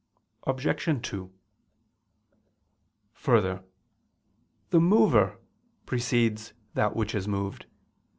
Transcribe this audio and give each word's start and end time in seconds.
Obj. 0.47 1.07
2: 1.09 1.31
Further, 3.13 3.63
the 4.71 4.79
mover 4.79 5.37
precedes 5.85 6.53
that 6.73 6.95
which 6.95 7.13
is 7.13 7.27
moved. 7.27 7.67